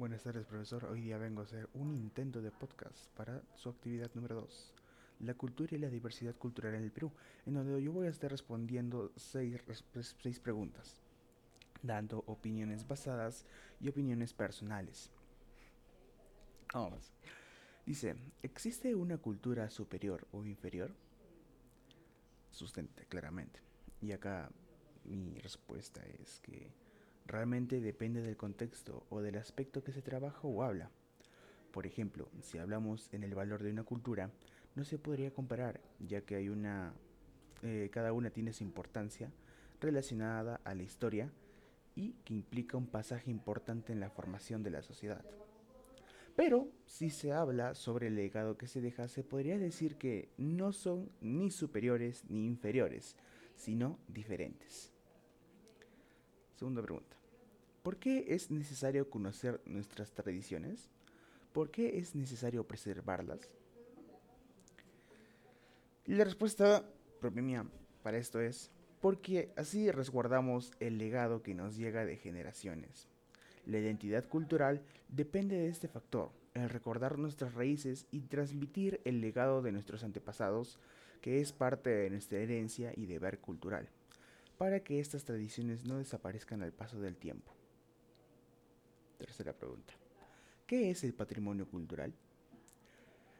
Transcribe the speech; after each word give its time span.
Buenas 0.00 0.22
tardes, 0.22 0.46
profesor. 0.46 0.86
Hoy 0.86 1.02
día 1.02 1.18
vengo 1.18 1.42
a 1.42 1.44
hacer 1.44 1.68
un 1.74 1.94
intento 1.94 2.40
de 2.40 2.50
podcast 2.50 3.10
para 3.10 3.42
su 3.54 3.68
actividad 3.68 4.10
número 4.14 4.36
2, 4.36 4.72
la 5.18 5.34
cultura 5.34 5.76
y 5.76 5.78
la 5.78 5.90
diversidad 5.90 6.34
cultural 6.36 6.74
en 6.74 6.84
el 6.84 6.90
Perú, 6.90 7.12
en 7.44 7.52
donde 7.52 7.82
yo 7.82 7.92
voy 7.92 8.06
a 8.06 8.10
estar 8.10 8.30
respondiendo 8.30 9.12
seis, 9.16 9.60
seis 10.22 10.40
preguntas, 10.40 11.02
dando 11.82 12.24
opiniones 12.28 12.88
basadas 12.88 13.44
y 13.78 13.90
opiniones 13.90 14.32
personales. 14.32 15.10
Vamos. 16.72 17.12
Dice, 17.84 18.16
¿existe 18.42 18.94
una 18.94 19.18
cultura 19.18 19.68
superior 19.68 20.26
o 20.32 20.46
inferior? 20.46 20.94
Sustente, 22.50 23.04
claramente. 23.04 23.60
Y 24.00 24.12
acá 24.12 24.50
mi 25.04 25.38
respuesta 25.40 26.02
es 26.06 26.40
que 26.40 26.72
realmente 27.30 27.80
depende 27.80 28.22
del 28.22 28.36
contexto 28.36 29.06
o 29.08 29.20
del 29.20 29.36
aspecto 29.36 29.82
que 29.82 29.92
se 29.92 30.02
trabaja 30.02 30.40
o 30.42 30.62
habla. 30.62 30.90
Por 31.70 31.86
ejemplo, 31.86 32.28
si 32.40 32.58
hablamos 32.58 33.12
en 33.12 33.22
el 33.22 33.34
valor 33.34 33.62
de 33.62 33.70
una 33.70 33.84
cultura, 33.84 34.30
no 34.74 34.84
se 34.84 34.98
podría 34.98 35.32
comparar, 35.32 35.80
ya 36.00 36.22
que 36.22 36.34
hay 36.34 36.48
una, 36.48 36.92
eh, 37.62 37.88
cada 37.92 38.12
una 38.12 38.30
tiene 38.30 38.52
su 38.52 38.64
importancia 38.64 39.32
relacionada 39.80 40.60
a 40.64 40.74
la 40.74 40.82
historia 40.82 41.30
y 41.94 42.12
que 42.24 42.34
implica 42.34 42.76
un 42.76 42.86
pasaje 42.86 43.30
importante 43.30 43.92
en 43.92 44.00
la 44.00 44.10
formación 44.10 44.62
de 44.62 44.70
la 44.70 44.82
sociedad. 44.82 45.24
Pero 46.36 46.68
si 46.86 47.10
se 47.10 47.32
habla 47.32 47.74
sobre 47.74 48.06
el 48.06 48.14
legado 48.14 48.56
que 48.56 48.66
se 48.66 48.80
deja, 48.80 49.08
se 49.08 49.24
podría 49.24 49.58
decir 49.58 49.96
que 49.96 50.30
no 50.38 50.72
son 50.72 51.10
ni 51.20 51.50
superiores 51.50 52.24
ni 52.28 52.46
inferiores, 52.46 53.16
sino 53.56 53.98
diferentes. 54.08 54.92
Segunda 56.56 56.82
pregunta. 56.82 57.19
¿Por 57.82 57.96
qué 57.96 58.26
es 58.34 58.50
necesario 58.50 59.08
conocer 59.08 59.60
nuestras 59.64 60.12
tradiciones? 60.12 60.90
¿Por 61.52 61.70
qué 61.70 61.98
es 61.98 62.14
necesario 62.14 62.66
preservarlas? 62.66 63.50
la 66.06 66.24
respuesta 66.24 66.84
propia 67.20 67.42
mía 67.42 67.64
para 68.02 68.18
esto 68.18 68.40
es 68.40 68.70
porque 69.00 69.52
así 69.56 69.90
resguardamos 69.90 70.72
el 70.80 70.98
legado 70.98 71.42
que 71.42 71.54
nos 71.54 71.76
llega 71.76 72.04
de 72.04 72.16
generaciones. 72.16 73.08
La 73.64 73.78
identidad 73.78 74.26
cultural 74.26 74.82
depende 75.08 75.56
de 75.56 75.68
este 75.68 75.88
factor, 75.88 76.32
el 76.54 76.68
recordar 76.68 77.16
nuestras 77.18 77.54
raíces 77.54 78.06
y 78.10 78.20
transmitir 78.22 79.00
el 79.04 79.20
legado 79.20 79.62
de 79.62 79.72
nuestros 79.72 80.02
antepasados, 80.02 80.78
que 81.20 81.40
es 81.40 81.52
parte 81.52 81.90
de 81.90 82.10
nuestra 82.10 82.40
herencia 82.40 82.92
y 82.96 83.06
deber 83.06 83.38
cultural, 83.38 83.88
para 84.58 84.80
que 84.80 85.00
estas 85.00 85.24
tradiciones 85.24 85.84
no 85.84 85.98
desaparezcan 85.98 86.62
al 86.62 86.72
paso 86.72 87.00
del 87.00 87.16
tiempo. 87.16 87.54
Tercera 89.20 89.52
pregunta. 89.52 89.92
¿Qué 90.66 90.90
es 90.90 91.04
el 91.04 91.12
patrimonio 91.12 91.68
cultural? 91.68 92.14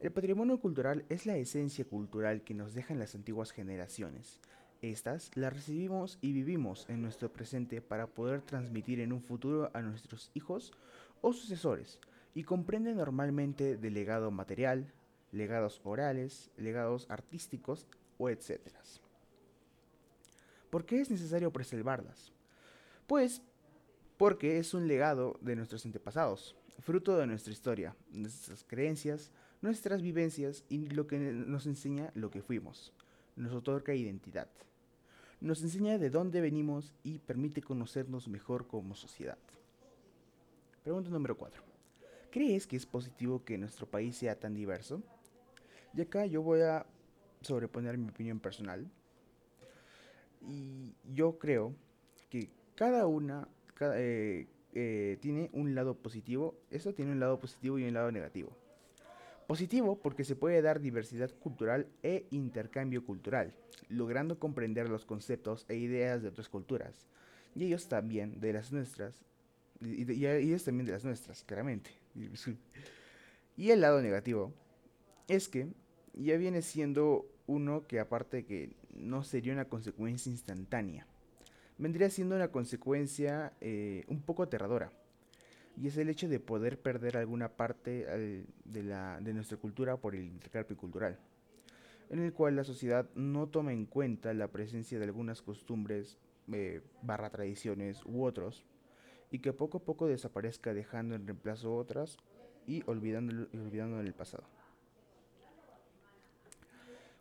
El 0.00 0.12
patrimonio 0.12 0.60
cultural 0.60 1.06
es 1.08 1.24
la 1.24 1.38
esencia 1.38 1.86
cultural 1.86 2.42
que 2.42 2.52
nos 2.52 2.74
dejan 2.74 2.98
las 2.98 3.14
antiguas 3.14 3.52
generaciones. 3.52 4.38
Estas 4.82 5.34
las 5.34 5.50
recibimos 5.50 6.18
y 6.20 6.32
vivimos 6.32 6.84
en 6.90 7.00
nuestro 7.00 7.32
presente 7.32 7.80
para 7.80 8.06
poder 8.06 8.42
transmitir 8.42 9.00
en 9.00 9.14
un 9.14 9.22
futuro 9.22 9.70
a 9.72 9.80
nuestros 9.80 10.30
hijos 10.34 10.74
o 11.22 11.32
sucesores, 11.32 11.98
y 12.34 12.42
comprende 12.44 12.94
normalmente 12.94 13.78
de 13.78 13.90
legado 13.90 14.30
material, 14.30 14.92
legados 15.30 15.80
orales, 15.84 16.50
legados 16.58 17.06
artísticos 17.08 17.86
o 18.18 18.28
etc. 18.28 18.60
¿Por 20.68 20.84
qué 20.84 21.00
es 21.00 21.10
necesario 21.10 21.50
preservarlas? 21.50 22.30
Pues 23.06 23.40
porque 24.22 24.58
es 24.60 24.72
un 24.72 24.86
legado 24.86 25.36
de 25.40 25.56
nuestros 25.56 25.84
antepasados, 25.84 26.54
fruto 26.78 27.16
de 27.16 27.26
nuestra 27.26 27.52
historia, 27.52 27.96
nuestras 28.12 28.62
creencias, 28.62 29.32
nuestras 29.62 30.00
vivencias 30.00 30.64
y 30.68 30.86
lo 30.90 31.08
que 31.08 31.18
nos 31.18 31.66
enseña 31.66 32.12
lo 32.14 32.30
que 32.30 32.40
fuimos. 32.40 32.92
Nos 33.34 33.52
otorga 33.52 33.96
identidad. 33.96 34.46
Nos 35.40 35.60
enseña 35.62 35.98
de 35.98 36.08
dónde 36.08 36.40
venimos 36.40 36.94
y 37.02 37.18
permite 37.18 37.62
conocernos 37.62 38.28
mejor 38.28 38.68
como 38.68 38.94
sociedad. 38.94 39.38
Pregunta 40.84 41.10
número 41.10 41.36
4. 41.36 41.60
¿Crees 42.30 42.68
que 42.68 42.76
es 42.76 42.86
positivo 42.86 43.42
que 43.44 43.58
nuestro 43.58 43.90
país 43.90 44.16
sea 44.16 44.38
tan 44.38 44.54
diverso? 44.54 45.02
Y 45.94 46.00
acá 46.00 46.26
yo 46.26 46.42
voy 46.42 46.60
a 46.60 46.86
sobreponer 47.40 47.98
mi 47.98 48.08
opinión 48.08 48.38
personal. 48.38 48.88
Y 50.42 50.94
yo 51.12 51.40
creo 51.40 51.74
que 52.30 52.50
cada 52.76 53.08
una 53.08 53.48
eh, 53.94 54.48
eh, 54.74 55.18
tiene 55.20 55.50
un 55.52 55.74
lado 55.74 55.94
positivo, 55.94 56.58
eso 56.70 56.94
tiene 56.94 57.12
un 57.12 57.20
lado 57.20 57.38
positivo 57.38 57.78
y 57.78 57.84
un 57.84 57.94
lado 57.94 58.10
negativo. 58.10 58.56
Positivo 59.46 60.00
porque 60.00 60.24
se 60.24 60.36
puede 60.36 60.62
dar 60.62 60.80
diversidad 60.80 61.30
cultural 61.40 61.88
e 62.02 62.26
intercambio 62.30 63.04
cultural, 63.04 63.54
logrando 63.88 64.38
comprender 64.38 64.88
los 64.88 65.04
conceptos 65.04 65.66
e 65.68 65.76
ideas 65.76 66.22
de 66.22 66.28
otras 66.28 66.48
culturas, 66.48 67.06
y 67.54 67.64
ellos 67.64 67.88
también 67.88 68.40
de 68.40 68.52
las 68.52 68.72
nuestras, 68.72 69.24
y, 69.80 70.10
y 70.10 70.26
ellos 70.26 70.64
también 70.64 70.86
de 70.86 70.92
las 70.92 71.04
nuestras, 71.04 71.44
claramente. 71.44 71.90
Y 73.54 73.70
el 73.70 73.82
lado 73.82 74.00
negativo 74.00 74.54
es 75.28 75.48
que 75.48 75.68
ya 76.14 76.36
viene 76.36 76.62
siendo 76.62 77.26
uno 77.46 77.86
que 77.86 78.00
aparte 78.00 78.44
que 78.44 78.76
no 78.94 79.24
sería 79.24 79.52
una 79.52 79.66
consecuencia 79.66 80.30
instantánea, 80.30 81.06
vendría 81.82 82.08
siendo 82.10 82.36
una 82.36 82.48
consecuencia 82.48 83.52
eh, 83.60 84.04
un 84.06 84.22
poco 84.22 84.44
aterradora. 84.44 84.92
Y 85.76 85.88
es 85.88 85.96
el 85.96 86.08
hecho 86.08 86.28
de 86.28 86.38
poder 86.38 86.78
perder 86.78 87.16
alguna 87.16 87.48
parte 87.48 88.06
de, 88.64 88.82
la, 88.84 89.18
de 89.20 89.34
nuestra 89.34 89.56
cultura 89.56 89.96
por 89.96 90.14
el 90.14 90.24
intercambio 90.24 90.76
cultural, 90.76 91.18
en 92.08 92.20
el 92.20 92.32
cual 92.32 92.54
la 92.54 92.62
sociedad 92.62 93.08
no 93.16 93.48
toma 93.48 93.72
en 93.72 93.86
cuenta 93.86 94.32
la 94.32 94.48
presencia 94.48 94.98
de 94.98 95.06
algunas 95.06 95.42
costumbres, 95.42 96.18
eh, 96.52 96.82
barra 97.02 97.30
tradiciones 97.30 98.04
u 98.04 98.22
otros, 98.24 98.64
y 99.30 99.40
que 99.40 99.52
poco 99.52 99.78
a 99.78 99.84
poco 99.84 100.06
desaparezca 100.06 100.74
dejando 100.74 101.16
en 101.16 101.26
reemplazo 101.26 101.74
otras 101.74 102.16
y 102.66 102.82
olvidando, 102.86 103.48
olvidando 103.54 103.98
el 103.98 104.12
pasado. 104.12 104.44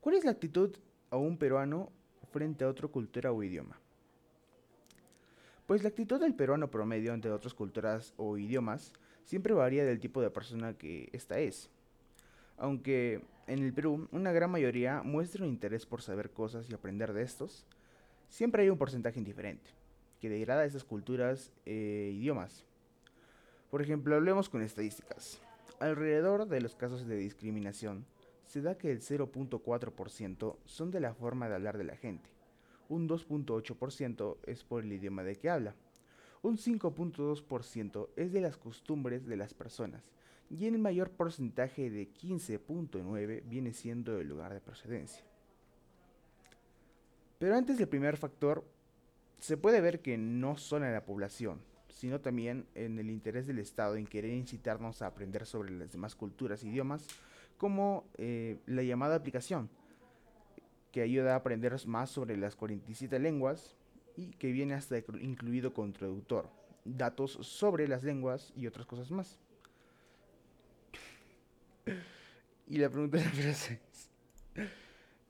¿Cuál 0.00 0.14
es 0.14 0.24
la 0.24 0.30
actitud 0.30 0.74
a 1.10 1.16
un 1.16 1.36
peruano 1.36 1.90
frente 2.30 2.64
a 2.64 2.68
otra 2.68 2.86
cultura 2.88 3.32
o 3.32 3.42
idioma? 3.42 3.80
Pues 5.66 5.82
la 5.82 5.88
actitud 5.88 6.20
del 6.20 6.34
peruano 6.34 6.70
promedio 6.70 7.12
ante 7.12 7.28
otras 7.28 7.52
culturas 7.52 8.14
o 8.16 8.38
idiomas 8.38 8.92
siempre 9.24 9.52
varía 9.52 9.84
del 9.84 9.98
tipo 9.98 10.22
de 10.22 10.30
persona 10.30 10.74
que 10.74 11.08
ésta 11.12 11.40
es. 11.40 11.70
Aunque 12.56 13.20
en 13.48 13.58
el 13.64 13.72
Perú 13.72 14.08
una 14.12 14.30
gran 14.30 14.52
mayoría 14.52 15.02
muestra 15.02 15.42
un 15.42 15.50
interés 15.50 15.84
por 15.84 16.02
saber 16.02 16.30
cosas 16.30 16.70
y 16.70 16.74
aprender 16.74 17.12
de 17.12 17.22
estos, 17.22 17.66
siempre 18.28 18.62
hay 18.62 18.70
un 18.70 18.78
porcentaje 18.78 19.18
indiferente 19.18 19.70
que 20.20 20.30
degrada 20.30 20.64
esas 20.64 20.84
culturas 20.84 21.50
e 21.64 22.12
idiomas. 22.14 22.64
Por 23.68 23.82
ejemplo, 23.82 24.14
hablemos 24.14 24.48
con 24.48 24.62
estadísticas. 24.62 25.40
Alrededor 25.80 26.46
de 26.46 26.60
los 26.60 26.76
casos 26.76 27.08
de 27.08 27.16
discriminación, 27.16 28.06
se 28.44 28.62
da 28.62 28.78
que 28.78 28.92
el 28.92 29.00
0.4% 29.00 30.56
son 30.64 30.90
de 30.92 31.00
la 31.00 31.12
forma 31.12 31.48
de 31.48 31.56
hablar 31.56 31.76
de 31.76 31.84
la 31.84 31.96
gente, 31.96 32.30
un 32.88 33.08
2.8% 33.08 34.36
es 34.44 34.64
por 34.64 34.84
el 34.84 34.92
idioma 34.92 35.22
de 35.22 35.36
que 35.36 35.50
habla, 35.50 35.74
un 36.42 36.58
5.2% 36.58 38.08
es 38.16 38.32
de 38.32 38.40
las 38.40 38.56
costumbres 38.56 39.26
de 39.26 39.36
las 39.36 39.54
personas 39.54 40.02
y 40.48 40.66
el 40.66 40.78
mayor 40.78 41.10
porcentaje 41.10 41.90
de 41.90 42.08
15.9 42.08 43.42
viene 43.46 43.72
siendo 43.72 44.18
el 44.18 44.28
lugar 44.28 44.54
de 44.54 44.60
procedencia. 44.60 45.24
Pero 47.38 47.56
antes 47.56 47.78
del 47.78 47.88
primer 47.88 48.16
factor, 48.16 48.64
se 49.38 49.56
puede 49.56 49.80
ver 49.80 50.00
que 50.00 50.16
no 50.16 50.56
solo 50.56 50.86
en 50.86 50.92
la 50.92 51.04
población, 51.04 51.60
sino 51.88 52.20
también 52.20 52.66
en 52.74 52.98
el 52.98 53.10
interés 53.10 53.46
del 53.46 53.58
Estado 53.58 53.96
en 53.96 54.06
querer 54.06 54.32
incitarnos 54.32 55.02
a 55.02 55.06
aprender 55.06 55.46
sobre 55.46 55.70
las 55.72 55.92
demás 55.92 56.14
culturas 56.14 56.62
e 56.62 56.68
idiomas, 56.68 57.06
como 57.58 58.04
eh, 58.16 58.58
la 58.66 58.82
llamada 58.82 59.16
aplicación, 59.16 59.68
que 60.96 61.02
ayuda 61.02 61.34
a 61.34 61.36
aprender 61.36 61.76
más 61.86 62.08
sobre 62.08 62.38
las 62.38 62.56
47 62.56 63.18
lenguas 63.18 63.76
y 64.16 64.30
que 64.30 64.50
viene 64.50 64.72
hasta 64.72 64.96
incluido 65.20 65.74
con 65.74 65.92
traductor, 65.92 66.48
datos 66.86 67.32
sobre 67.32 67.86
las 67.86 68.02
lenguas 68.02 68.50
y 68.56 68.66
otras 68.66 68.86
cosas 68.86 69.10
más. 69.10 69.38
y 72.66 72.78
la 72.78 72.88
pregunta 72.88 73.18
de 73.18 73.24
la 73.26 73.30
frase 73.30 73.78
es, 73.92 74.08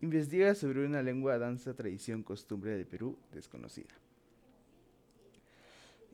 investiga 0.00 0.52
sobre 0.56 0.84
una 0.84 1.00
lengua, 1.00 1.38
danza, 1.38 1.74
tradición, 1.74 2.24
costumbre 2.24 2.72
del 2.72 2.86
Perú 2.88 3.16
desconocida. 3.30 3.94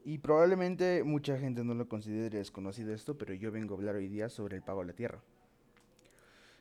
Y 0.05 0.19
probablemente 0.19 1.05
mucha 1.05 1.39
gente 1.39 1.65
no 1.65 1.73
lo 1.73 1.89
considere 1.89 2.37
desconocido 2.37 2.93
esto, 2.93 3.17
pero 3.17 3.33
yo 3.33 3.50
vengo 3.50 3.75
a 3.75 3.79
hablar 3.79 3.95
hoy 3.95 4.09
día 4.09 4.29
sobre 4.29 4.56
el 4.56 4.62
pago 4.62 4.83
a 4.83 4.85
la 4.85 4.93
tierra. 4.93 5.23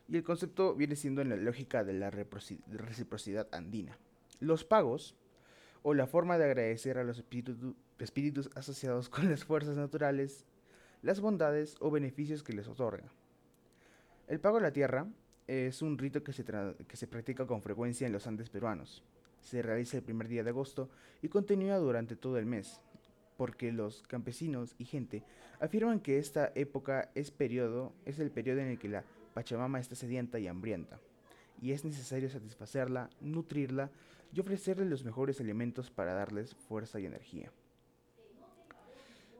Y 0.08 0.16
el 0.16 0.24
concepto 0.24 0.74
viene 0.74 0.96
siendo 0.96 1.20
en 1.20 1.28
la 1.28 1.36
lógica 1.36 1.84
de 1.84 1.92
la 1.92 2.10
reciprocidad 2.10 3.46
andina. 3.52 3.98
Los 4.40 4.64
pagos, 4.64 5.14
o 5.82 5.94
la 5.94 6.06
forma 6.06 6.38
de 6.38 6.44
agradecer 6.44 6.98
a 6.98 7.04
los 7.04 7.18
espíritus 7.18 8.50
asociados 8.54 9.08
con 9.08 9.28
las 9.30 9.44
fuerzas 9.44 9.76
naturales, 9.76 10.46
las 11.02 11.20
bondades 11.20 11.76
o 11.80 11.90
beneficios 11.90 12.42
que 12.42 12.52
les 12.52 12.68
otorga. 12.68 13.08
El 14.26 14.40
pago 14.40 14.56
a 14.58 14.60
la 14.60 14.72
tierra 14.72 15.06
es 15.46 15.82
un 15.82 15.96
rito 15.96 16.22
que 16.22 16.32
se, 16.32 16.44
que 16.44 16.96
se 16.96 17.06
practica 17.06 17.46
con 17.46 17.62
frecuencia 17.62 18.06
en 18.06 18.12
los 18.12 18.26
Andes 18.26 18.50
peruanos. 18.50 19.04
Se 19.40 19.62
realiza 19.62 19.98
el 19.98 20.02
primer 20.02 20.28
día 20.28 20.42
de 20.42 20.50
agosto 20.50 20.90
y 21.22 21.28
continúa 21.28 21.76
durante 21.76 22.16
todo 22.16 22.38
el 22.38 22.46
mes, 22.46 22.80
porque 23.36 23.72
los 23.72 24.02
campesinos 24.02 24.74
y 24.78 24.84
gente 24.84 25.22
afirman 25.60 26.00
que 26.00 26.18
esta 26.18 26.52
época 26.54 27.10
es, 27.14 27.30
periodo, 27.30 27.92
es 28.04 28.18
el 28.18 28.30
periodo 28.30 28.60
en 28.60 28.68
el 28.68 28.78
que 28.78 28.88
la 28.88 29.04
Pachamama 29.38 29.78
está 29.78 29.94
sedienta 29.94 30.40
y 30.40 30.48
hambrienta, 30.48 30.98
y 31.62 31.70
es 31.70 31.84
necesario 31.84 32.28
satisfacerla, 32.28 33.08
nutrirla 33.20 33.88
y 34.32 34.40
ofrecerle 34.40 34.84
los 34.84 35.04
mejores 35.04 35.40
alimentos 35.40 35.92
para 35.92 36.12
darles 36.12 36.56
fuerza 36.56 36.98
y 36.98 37.06
energía. 37.06 37.52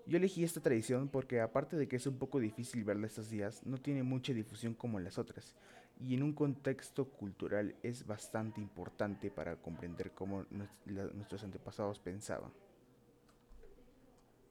Yo 0.07 0.19
elegí 0.19 0.45
esta 0.45 0.61
tradición 0.61 1.09
porque 1.09 1.41
aparte 1.41 1.77
de 1.77 1.89
que 1.89 1.97
es 1.97 2.07
un 2.07 2.17
poco 2.17 2.39
difícil 2.39 2.85
verla 2.85 3.09
estos 3.09 3.29
días, 3.29 3.67
no 3.67 3.77
tiene 3.79 4.05
mucha 4.05 4.33
difusión 4.33 4.73
como 4.73 5.01
las 5.01 5.19
otras, 5.19 5.57
y 5.99 6.15
en 6.15 6.23
un 6.23 6.33
contexto 6.33 7.07
cultural 7.07 7.75
es 7.83 8.07
bastante 8.07 8.61
importante 8.61 9.33
para 9.33 9.57
comprender 9.57 10.13
cómo 10.13 10.47
nuestros 10.93 11.43
antepasados 11.43 11.99
pensaban. 11.99 12.53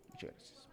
Muchas 0.10 0.30
gracias. 0.30 0.68